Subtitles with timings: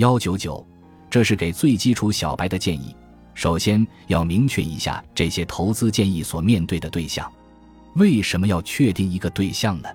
[0.00, 0.66] 幺九九，
[1.10, 2.96] 这是给最基础小白的建议。
[3.34, 7.30] 首先要明确一下这些投资建议所面对的对象。
[7.96, 9.90] 为什么要确定一个对象呢？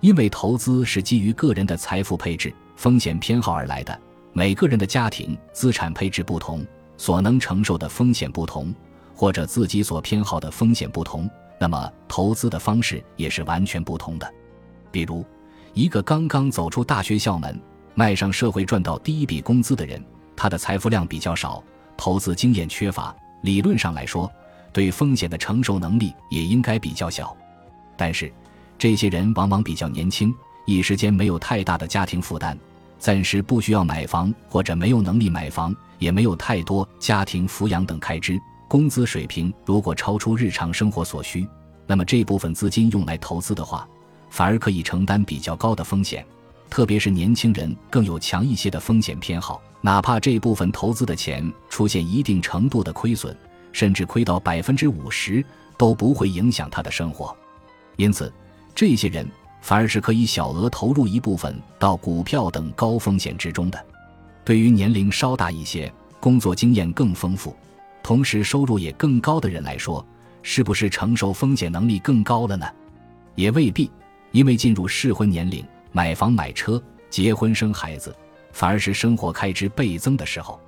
[0.00, 4.00] 因为投资是基于个人的财富配置、风险偏好而来的。
[4.32, 6.66] 每个人的家庭资产配置不同，
[6.96, 8.74] 所能承受的风险不同，
[9.14, 11.28] 或者自己所偏好的风险不同，
[11.60, 14.26] 那么投资的方式也是完全不同的。
[14.90, 15.22] 比如，
[15.74, 17.60] 一个刚刚走出大学校门、
[17.94, 20.02] 迈上社会赚到第一笔工资的人，
[20.36, 21.62] 他的财富量比较少，
[21.96, 24.30] 投资经验缺乏，理论上来说。
[24.72, 27.36] 对风险的承受能力也应该比较小，
[27.96, 28.32] 但是
[28.76, 30.34] 这些人往往比较年轻，
[30.66, 32.58] 一时间没有太大的家庭负担，
[32.98, 38.36] 暂时不需要买房或者没有能力买房，也没有太多家庭抚养等开支。
[38.66, 41.46] 工资水平如果超出日常生活所需，
[41.86, 43.86] 那么这部分资金用来投资的话，
[44.28, 46.26] 反而可以承担比较高的风险。
[46.70, 53.36] 特别是年轻人更有强一些的风险偏好，哪怕这部分投资的钱出现一定程度的亏损。
[53.72, 55.44] 甚至亏到百分之五十
[55.76, 57.36] 都不会影响他的生活，
[57.96, 58.32] 因此，
[58.72, 59.28] 这些人
[59.60, 63.86] 反而是可以小额投入一部分到股票等高风险之中的。
[64.44, 67.52] 对于年龄稍大一些、工作经验更丰富、
[68.00, 70.06] 同时收入也更高的人来说，
[70.40, 72.64] 是不是承受风险能力更高了呢？
[73.34, 73.90] 也未必，
[74.30, 78.14] 因为进入适婚年龄，买房买车、结婚生孩子，
[78.52, 80.60] 反而是生活开支倍增的时候。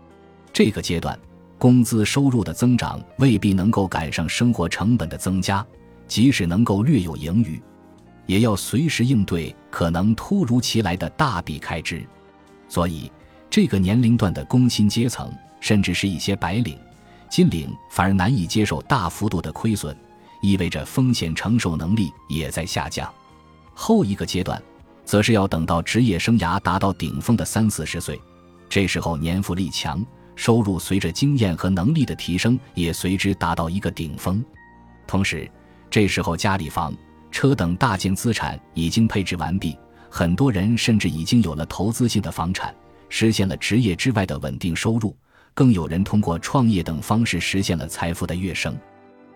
[0.52, 1.18] 这个阶段。
[1.58, 5.66] 工资收入的增长未必能够赶上生活成本的增加，
[6.06, 7.58] 即使能够略有盈余，
[8.26, 12.06] 也要随时应对可能突如其来的大笔开支。
[12.68, 13.10] 所以，
[13.48, 16.78] 这个年龄段的工薪阶层，甚至是一些白领、
[17.30, 19.96] 金领，反而难以接受大幅度的亏损，
[20.42, 23.10] 意味着风险承受能力也在下降。
[23.72, 24.62] 后一个阶段，
[25.06, 28.20] 则是要等到职业生涯达到顶峰的三四十岁，
[28.68, 30.04] 这时候年富力强。
[30.38, 34.44] 收入随着经验和能力的提升，也随之达到一个顶峰。
[35.06, 35.50] 同时，
[35.88, 36.94] 这时候家里房、
[37.30, 39.74] 车等大件资产已经配置完毕，
[40.10, 42.74] 很多人甚至已经有了投资性的房产，
[43.08, 45.16] 实现了职业之外的稳定收入。
[45.54, 48.78] 更有人通过创业等方式实现了财富的跃升。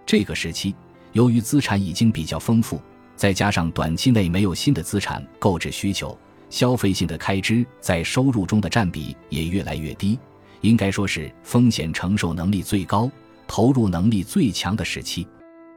[0.04, 0.74] 这个时期，
[1.12, 2.78] 由于资产已经比较丰富，
[3.20, 10.18] 再加上短期内没有新的资产购置需求，消费性的开支在收入中的占比也越来越低。
[10.62, 13.10] 应该说是风险承受能力最高、
[13.46, 15.26] 投入能力最强的时期，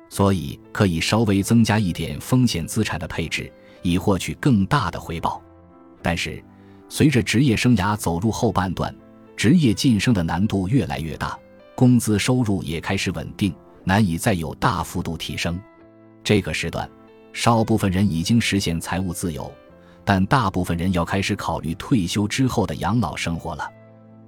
[0.07, 5.43] 所以可以稍微增加一点风险资产的配置，以获取更大的回报。
[6.01, 6.41] 但是，
[6.87, 8.95] 随着职业生涯走入后半段，
[9.35, 11.37] 职业晋升的难度越来越大，
[11.75, 15.59] 工资收入也开始稳定，难以再有大幅度提升。
[16.23, 16.89] 这个时段，
[17.33, 19.51] 少部分人已经实现财务自由，
[20.05, 23.69] 但大部分人要开始考虑退休之后的养老生活了。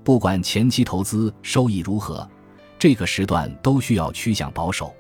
[0.04, 2.28] 不管前期投资收益如何，
[2.78, 4.94] 这个时段都需要趋向保守，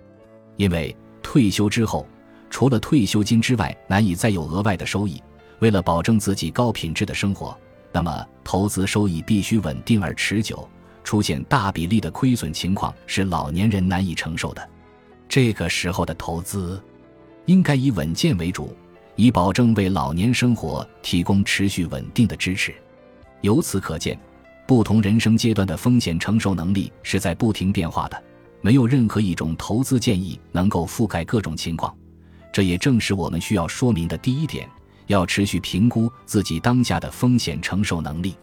[0.56, 2.08] 因为退休之后，
[2.50, 5.22] 除了退休金之外，难以再有额外的收益。
[5.60, 7.58] 为了保证自己高品质的生活，
[7.92, 10.68] 那么投资收益必须稳定而持久。
[11.04, 14.70] 出现大比例的亏损情况是老年人难以承受的。
[15.30, 16.82] 这个时候的投资，
[17.46, 18.76] 应该以稳健为主，
[19.16, 22.74] 以保证为老年生活提供持续稳定的支持。
[23.42, 24.18] 由此可见。
[24.68, 28.20] 不同人生阶段的风险承受能力是在不停变化的，
[28.62, 31.96] 没有任何一种投资建议能够覆盖各种情况。
[32.52, 34.68] 这也正是我们需要说明的第一点：
[35.06, 38.36] 要持续评估自己当下的风险承受能力。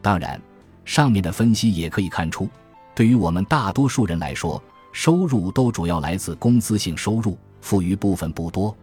[0.00, 0.40] 当然，
[0.86, 2.48] 上面的分析也可以看出，
[2.94, 8.76] 对于我们大多数人来说，收入都主要来自工资性收入，富余部分不多。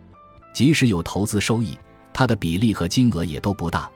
[0.54, 1.78] 即使有投资收益，
[2.14, 3.90] 它的比例和金额也都不大，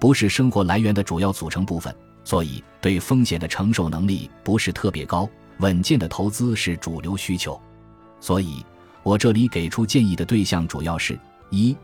[0.00, 1.94] 不是生活来源的主要组成部分。
[2.24, 7.60] 所以，对风险的承受能力不是特别高，稳健的投资是主流需求。
[8.20, 8.64] 所以，
[9.02, 11.16] 我这里给出建议的对象主要是：
[11.50, 11.76] 一、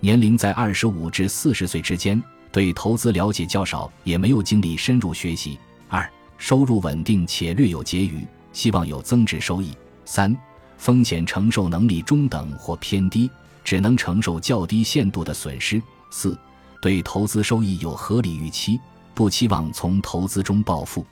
[0.00, 6.06] 年龄在二十五至四十岁之间，对投资了解较少，也没有精力深入学习；二、
[6.36, 9.70] 收入稳定且略有结余，希望有增值收益；
[10.04, 10.36] 三、
[10.78, 13.30] 风险承受能力中等或偏低，
[13.64, 15.80] 只能承受较低限度的损失；
[16.10, 16.38] 四、
[16.80, 18.78] 对投资收益有合理预期。
[19.14, 21.04] 不期望从投资中暴富。